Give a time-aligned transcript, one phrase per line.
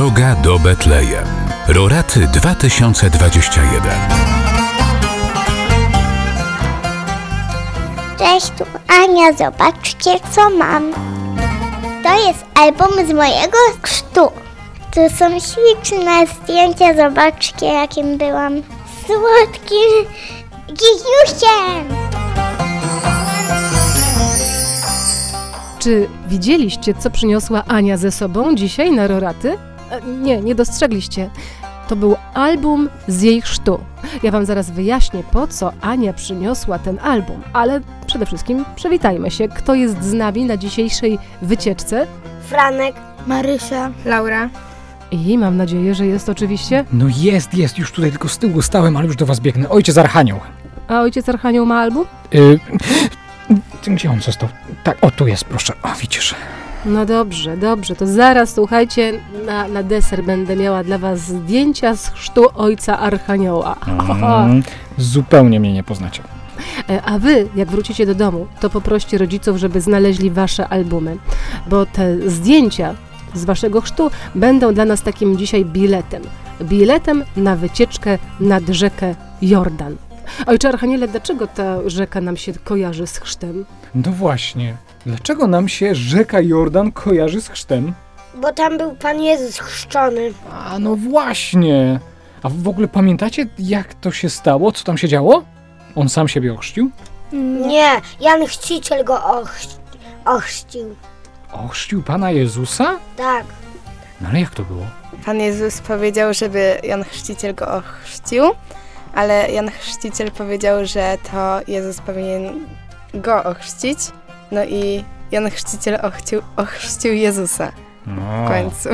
[0.00, 1.24] Droga do Betlejem.
[1.68, 3.82] Roraty 2021.
[8.18, 10.92] Cześć, tu Ania, zobaczcie co mam.
[12.02, 14.30] To jest album z mojego chrztu.
[14.94, 18.52] To są śliczne zdjęcia, zobaczcie jakim byłam
[19.06, 20.12] słodkim
[20.66, 21.96] gigiusiem.
[25.78, 29.69] Czy widzieliście, co przyniosła Ania ze sobą dzisiaj na Roraty?
[29.90, 31.30] E, Nie, nie dostrzegliście.
[31.88, 33.80] To był album z jej chrztu.
[34.22, 39.48] Ja wam zaraz wyjaśnię, po co Ania przyniosła ten album, ale przede wszystkim przywitajmy się,
[39.48, 42.06] kto jest z nami na dzisiejszej wycieczce
[42.48, 42.94] Franek,
[43.26, 44.48] Marysia, Laura.
[45.10, 46.84] i mam nadzieję, że jest oczywiście...
[46.92, 49.68] No jest, jest, już tutaj tylko z tyłu stałem, ale już do was biegnę.
[49.68, 50.40] Ojciec Archanioł.
[50.88, 52.04] A ojciec Archanioł ma album?
[52.34, 52.58] Y,
[53.86, 54.48] gdzie on został?
[54.84, 55.72] Tak, o tu jest, proszę.
[55.82, 56.34] O, widzisz.
[56.84, 59.12] No dobrze, dobrze, to zaraz słuchajcie,
[59.46, 63.76] na, na deser będę miała dla was zdjęcia z chrztu ojca Archanioła.
[64.44, 64.62] Mm,
[64.98, 66.22] zupełnie mnie nie poznacie.
[66.90, 71.16] E, A wy, jak wrócicie do domu, to poproście rodziców, żeby znaleźli wasze albumy,
[71.66, 72.94] bo te zdjęcia
[73.34, 76.22] z waszego chrztu będą dla nas takim dzisiaj biletem.
[76.62, 79.96] Biletem na wycieczkę nad rzekę Jordan.
[80.46, 83.64] Ojcze Archaniele, dlaczego ta rzeka nam się kojarzy z chrztem?
[83.94, 84.76] No właśnie.
[85.06, 87.94] Dlaczego nam się rzeka Jordan kojarzy z chrztem?
[88.34, 90.32] bo tam był Pan Jezus chrzczony.
[90.52, 92.00] A no właśnie.
[92.42, 94.72] A w ogóle pamiętacie, jak to się stało?
[94.72, 95.44] Co tam się działo?
[95.96, 96.90] On sam siebie ochrzcił?
[97.66, 97.90] Nie,
[98.20, 99.78] Jan Chrzciciel go ochrzci-
[100.24, 100.96] ochrzcił.
[101.52, 102.98] Ochrzcił Pana Jezusa?
[103.16, 103.44] Tak.
[104.20, 104.86] No ale jak to było?
[105.26, 108.44] Pan Jezus powiedział, żeby Jan Chrzciciel go ochrzcił,
[109.14, 112.66] ale Jan Chrzciciel powiedział, że to Jezus powinien
[113.14, 113.98] go ochrzcić.
[114.52, 117.72] No i Jan Chrzciciel ochrzcił, ochrzcił Jezusa
[118.06, 118.44] No.
[118.44, 118.88] w końcu.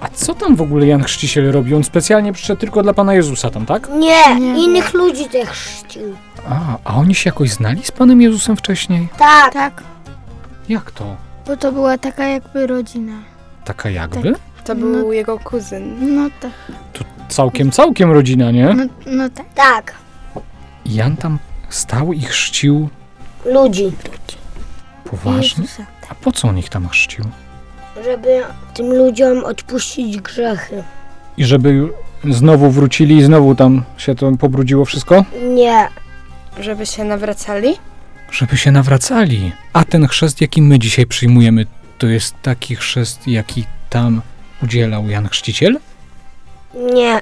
[0.00, 1.74] A co tam w ogóle Jan Chrzciciel robi?
[1.74, 3.88] On specjalnie przyszedł tylko dla Pana Jezusa tam, tak?
[3.98, 6.16] Nie, innych ludzi też chrzcił.
[6.48, 9.08] A, a oni się jakoś znali z Panem Jezusem wcześniej?
[9.18, 9.52] Tak.
[9.52, 9.82] Tak,
[10.68, 11.16] Jak to?
[11.46, 13.12] bo to była taka jakby rodzina.
[13.64, 14.34] Taka jakby?
[14.64, 16.14] To był jego kuzyn.
[16.16, 16.50] No tak,
[17.28, 18.74] Całkiem, całkiem rodzina, nie?
[18.74, 19.46] no, no tak.
[19.54, 19.94] Tak.
[20.84, 22.88] I Jan tam stał i chrzcił
[23.44, 23.92] Ludzi.
[25.10, 25.62] Poważnie?
[25.62, 25.86] Jezusa.
[26.08, 27.24] A po co on ich tam chrzcił?
[28.04, 28.42] Żeby
[28.74, 30.82] tym ludziom odpuścić grzechy.
[31.36, 31.88] I żeby
[32.24, 35.24] znowu wrócili i znowu tam się to pobrudziło wszystko?
[35.54, 35.88] Nie.
[36.60, 37.76] Żeby się nawracali?
[38.30, 39.52] Żeby się nawracali.
[39.72, 41.66] A ten chrzest, jaki my dzisiaj przyjmujemy,
[41.98, 44.22] to jest taki chrzest, jaki tam
[44.62, 45.78] udzielał Jan Chrzciciel?
[46.74, 47.20] Nie.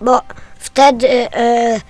[0.00, 0.20] Bo
[0.58, 1.80] wtedy e,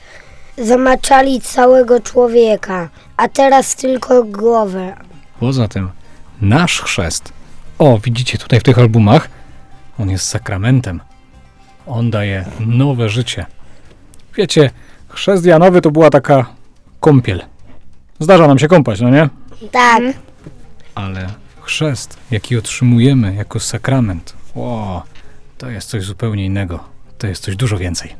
[0.59, 4.97] zamaczali całego człowieka, a teraz tylko głowę.
[5.43, 5.91] Poza tym,
[6.41, 7.33] nasz chrzest,
[7.79, 9.29] o, widzicie tutaj w tych albumach,
[9.99, 11.01] on jest sakramentem.
[11.87, 13.47] On daje nowe życie.
[14.37, 14.71] Wiecie,
[15.09, 16.47] chrzest Janowy to była taka
[17.01, 17.43] kąpiel.
[18.21, 19.29] Zdarza nam się kąpać, no nie?
[19.73, 20.03] Tak.
[20.95, 21.27] Ale
[21.61, 25.03] chrzest, jaki otrzymujemy jako sakrament, o,
[25.59, 26.85] to jest coś zupełnie innego.
[27.19, 28.15] To jest coś dużo więcej.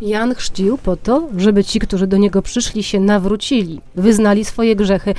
[0.00, 5.14] Jan chrzcił po to, żeby ci, którzy do niego przyszli, się nawrócili, wyznali swoje grzechy.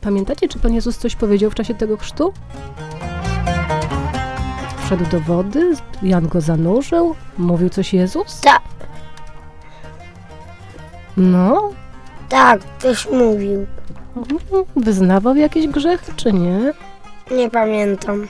[0.00, 2.32] Pamiętacie, czy Pan Jezus coś powiedział w czasie tego chrztu?
[4.84, 5.72] Wszedł do wody,
[6.02, 8.40] Jan go zanurzył, mówił coś Jezus?
[8.40, 8.62] Tak.
[11.16, 11.70] No,
[12.28, 13.66] Tak, też mówił.
[14.76, 16.72] wyznawał jakieś grzechy, czy nie?
[17.30, 18.26] Nie pamiętam.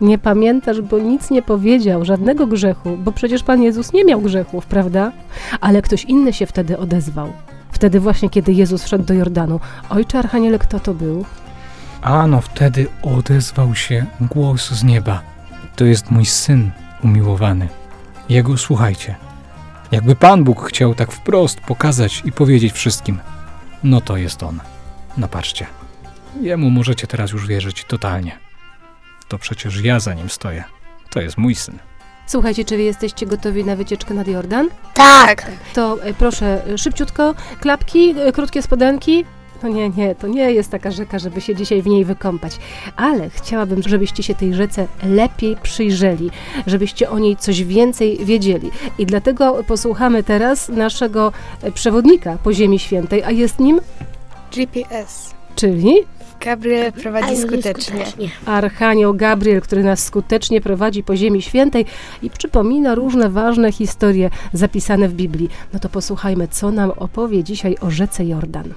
[0.00, 4.66] Nie pamiętasz, bo nic nie powiedział, żadnego grzechu, bo przecież Pan Jezus nie miał grzechów,
[4.66, 5.12] prawda?
[5.60, 7.32] Ale ktoś inny się wtedy odezwał.
[7.82, 9.60] Wtedy właśnie, kiedy Jezus wszedł do Jordanu.
[9.88, 11.24] Ojcze Archaniele, kto to był?
[12.02, 15.22] A no wtedy odezwał się głos z nieba.
[15.76, 16.70] To jest mój syn
[17.04, 17.68] umiłowany.
[18.28, 19.16] Jego słuchajcie.
[19.90, 23.18] Jakby Pan Bóg chciał tak wprost pokazać i powiedzieć wszystkim.
[23.84, 24.60] No to jest on.
[25.16, 25.66] No patrzcie.
[26.40, 28.38] Jemu możecie teraz już wierzyć totalnie.
[29.28, 30.64] To przecież ja za nim stoję.
[31.10, 31.78] To jest mój syn.
[32.32, 34.68] Słuchajcie, czy wy jesteście gotowi na wycieczkę nad Jordan?
[34.94, 35.50] Tak.
[35.74, 39.24] To e, proszę, e, szybciutko, klapki, e, krótkie spodenki.
[39.62, 42.58] No nie, nie, to nie jest taka rzeka, żeby się dzisiaj w niej wykąpać.
[42.96, 46.30] Ale chciałabym, żebyście się tej rzece lepiej przyjrzeli,
[46.66, 48.70] żebyście o niej coś więcej wiedzieli.
[48.98, 51.32] I dlatego posłuchamy teraz naszego
[51.62, 53.80] e, przewodnika po Ziemi Świętej, a jest nim,
[54.52, 55.34] GPS.
[55.54, 55.94] czyli
[56.44, 57.98] Gabriel prowadzi Ale skutecznie.
[57.98, 58.28] nieskutecznie.
[58.46, 61.86] Archanioł Gabriel, który nas skutecznie prowadzi po Ziemi Świętej
[62.22, 65.50] i przypomina różne ważne historie zapisane w Biblii.
[65.72, 68.74] No to posłuchajmy, co nam opowie dzisiaj o rzece Jordan.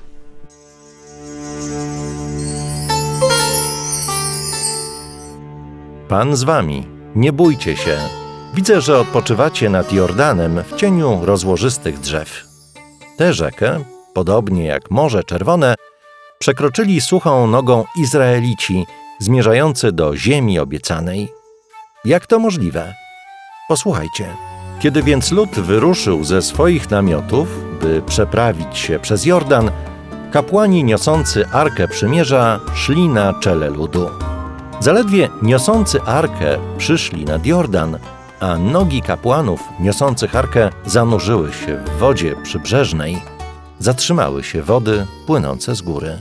[6.08, 6.88] Pan z wami.
[7.16, 7.98] Nie bójcie się.
[8.54, 12.44] Widzę, że odpoczywacie nad Jordanem w cieniu rozłożystych drzew.
[13.18, 13.80] Tę rzekę,
[14.14, 15.76] podobnie jak Morze Czerwone,
[16.40, 18.86] przekroczyli suchą nogą Izraelici
[19.20, 21.30] zmierzający do ziemi obiecanej.
[22.06, 22.94] Jak to możliwe?
[23.68, 24.36] Posłuchajcie.
[24.80, 27.48] Kiedy więc lud wyruszył ze swoich namiotów,
[27.82, 29.72] by przeprawić się przez Jordan,
[30.32, 34.10] kapłani niosący Arkę Przymierza szli na czele ludu.
[34.80, 37.98] Zaledwie niosący Arkę przyszli nad Jordan,
[38.40, 43.22] a nogi kapłanów niosących Arkę zanurzyły się w wodzie przybrzeżnej,
[43.80, 46.18] zatrzymały się wody płynące z góry.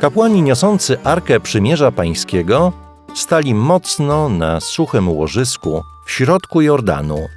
[0.00, 2.72] Kapłani niosący Arkę Przymierza Pańskiego
[3.14, 7.28] stali mocno na suchym łożysku w środku Jordanu,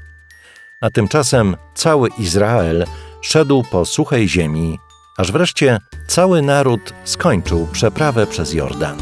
[0.81, 2.85] a tymczasem cały Izrael
[3.21, 4.79] szedł po suchej ziemi,
[5.17, 8.97] aż wreszcie cały naród skończył przeprawę przez Jordan.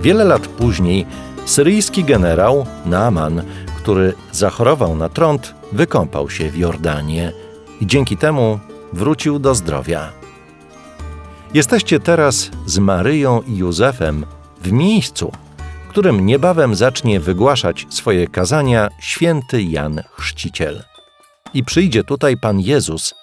[0.00, 1.06] Wiele lat później
[1.44, 3.42] syryjski generał Naaman,
[3.76, 7.32] który zachorował na trąd, wykąpał się w Jordanie
[7.80, 8.60] i dzięki temu
[8.92, 10.12] wrócił do zdrowia.
[11.54, 14.26] Jesteście teraz z Maryją i Józefem
[14.60, 15.32] w miejscu,
[15.86, 20.82] w którym niebawem zacznie wygłaszać swoje kazania święty Jan Chrzciciel.
[21.54, 23.14] I przyjdzie tutaj Pan Jezus,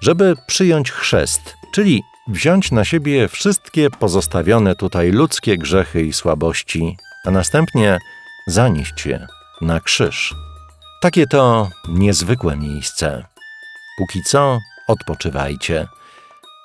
[0.00, 7.30] żeby przyjąć chrzest, czyli wziąć na siebie wszystkie pozostawione tutaj ludzkie grzechy i słabości, a
[7.30, 7.98] następnie
[8.46, 9.26] zanieść je
[9.60, 10.34] na krzyż.
[11.02, 13.24] Takie to niezwykłe miejsce.
[13.98, 14.58] Póki co
[14.88, 15.88] odpoczywajcie.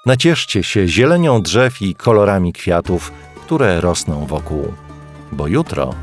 [0.05, 3.11] Nacieszcie się zielenią drzew i kolorami kwiatów,
[3.45, 4.73] które rosną wokół,
[5.31, 5.93] bo jutro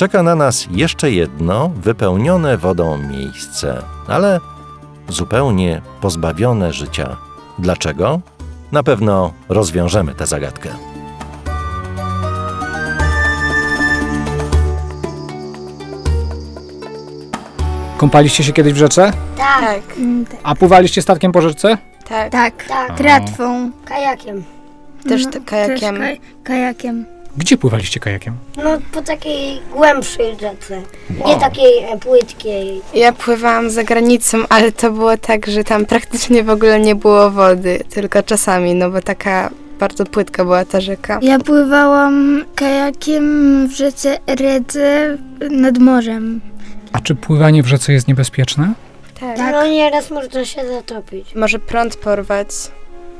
[0.00, 4.40] czeka na nas jeszcze jedno wypełnione wodą miejsce, ale
[5.08, 7.16] zupełnie pozbawione życia.
[7.58, 8.20] Dlaczego?
[8.72, 10.89] Na pewno rozwiążemy tę zagadkę.
[18.04, 19.12] Kąpaliście się kiedyś w rzece?
[19.36, 20.40] Tak, Tak, Mm, tak.
[20.42, 21.78] A pływaliście statkiem po rzece?
[22.08, 22.30] tak.
[22.32, 23.70] Tak, tak, tratwą.
[23.84, 24.44] kajakiem.
[25.08, 25.78] Też No, t- kajakiem.
[25.96, 27.04] Też kaj, kajakiem.
[27.36, 28.34] Gdzie pływaliście kajakiem?
[28.56, 30.82] No po takiej głębszej rzece,
[31.26, 32.80] nie takiej e, płytkiej.
[32.94, 37.30] Ja pływałam za granicą, ale to było tak, że tam praktycznie w ogóle nie było
[37.30, 39.50] wody, tylko czasami, no bo taka
[39.80, 41.18] bardzo płytka była ta rzeka.
[41.22, 45.18] Ja pływałam kajakiem w rzece Redze
[45.50, 46.40] nad morzem.
[46.92, 48.72] A czy pływanie w rzece jest niebezpieczne?
[49.20, 49.38] Tak.
[49.38, 51.34] No nieraz można się zatopić.
[51.34, 52.48] Może prąd porwać.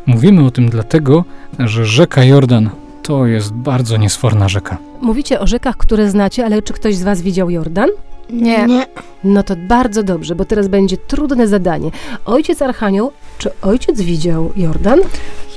[0.07, 1.25] Mówimy o tym dlatego,
[1.59, 2.71] że rzeka Jordan
[3.03, 4.77] to jest bardzo niesforna rzeka.
[5.01, 7.89] Mówicie o rzekach, które znacie, ale czy ktoś z Was widział Jordan?
[8.31, 8.67] Nie.
[8.67, 8.87] Nie.
[9.25, 11.91] No to bardzo dobrze, bo teraz będzie trudne zadanie.
[12.25, 15.01] Ojciec Archanioł, czy ojciec widział Jordan?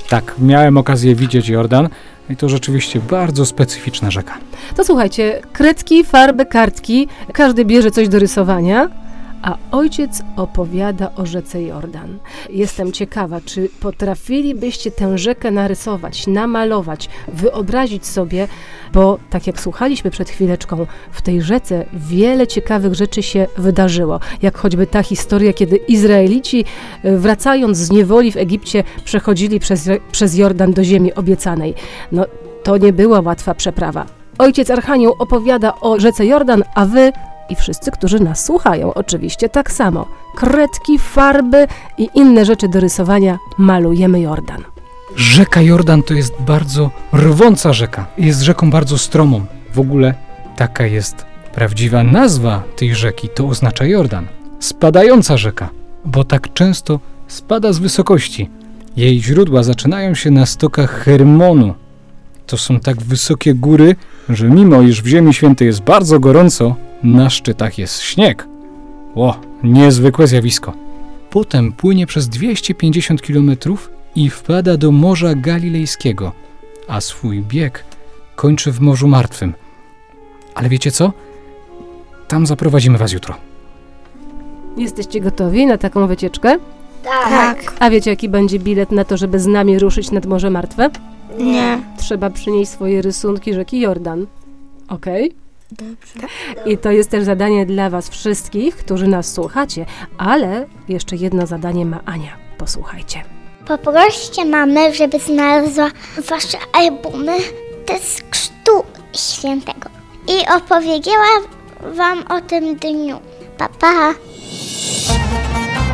[0.09, 1.89] Tak, miałem okazję widzieć Jordan
[2.29, 4.37] i to rzeczywiście bardzo specyficzna rzeka.
[4.75, 8.89] To słuchajcie, kredki, farby, kartki, każdy bierze coś do rysowania,
[9.43, 12.19] a ojciec opowiada o rzece Jordan.
[12.49, 18.47] Jestem ciekawa, czy potrafilibyście tę rzekę narysować, namalować, wyobrazić sobie,
[18.93, 24.57] bo tak jak słuchaliśmy przed chwileczką, w tej rzece wiele ciekawych rzeczy się wydarzyło, jak
[24.57, 26.65] choćby ta historia, kiedy Izraelici
[27.03, 31.73] e, wracając z niewoli w Egipcie przechodzili przez, przez Jordan do ziemi obiecanej.
[32.11, 32.25] No,
[32.63, 34.05] to nie była łatwa przeprawa.
[34.37, 37.11] Ojciec Archanioł opowiada o rzece Jordan, a wy
[37.49, 40.07] i wszyscy, którzy nas słuchają, oczywiście tak samo.
[40.35, 44.63] Kredki, farby i inne rzeczy do rysowania malujemy Jordan.
[45.15, 48.05] Rzeka Jordan to jest bardzo rwąca rzeka.
[48.17, 49.45] Jest rzeką bardzo stromą.
[49.73, 50.13] W ogóle
[50.55, 53.29] taka jest prawdziwa nazwa tej rzeki.
[53.29, 54.27] To oznacza Jordan.
[54.59, 55.69] Spadająca rzeka,
[56.05, 58.49] bo tak często spada z wysokości.
[58.95, 61.73] Jej źródła zaczynają się na stokach Hermonu.
[62.47, 63.95] To są tak wysokie góry,
[64.29, 68.47] że mimo iż w Ziemi Świętej jest bardzo gorąco, na szczytach jest śnieg.
[69.15, 70.73] Ło, niezwykłe zjawisko.
[71.29, 73.51] Potem płynie przez 250 km
[74.15, 76.31] i wpada do Morza Galilejskiego,
[76.87, 77.83] a swój bieg
[78.35, 79.53] kończy w Morzu Martwym.
[80.55, 81.11] Ale wiecie co?
[82.27, 83.35] Tam zaprowadzimy was jutro.
[84.77, 86.57] Jesteście gotowi na taką wycieczkę?
[87.03, 87.73] Tak.
[87.79, 90.89] A wiecie, jaki będzie bilet na to, żeby z nami ruszyć nad Morze Martwe?
[91.39, 91.81] Nie.
[91.97, 94.25] Trzeba przynieść swoje rysunki rzeki Jordan.
[94.87, 95.42] Okej?
[95.73, 96.27] Dobrze.
[96.65, 99.85] I to jest też zadanie dla Was wszystkich, którzy nas słuchacie,
[100.17, 102.37] ale jeszcze jedno zadanie ma Ania.
[102.57, 103.23] Posłuchajcie.
[103.67, 105.91] Poproście mamę, żeby znalazła
[106.29, 107.37] wasze albumy
[108.01, 109.89] z Chrztu Świętego
[110.27, 111.29] i opowiedziała
[111.95, 113.19] wam o tym dniu.
[113.57, 114.13] Pa, pa.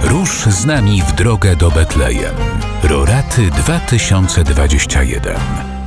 [0.04, 2.36] Rusz z nami w drogę do Betlejem.
[2.84, 5.79] Roraty 2021.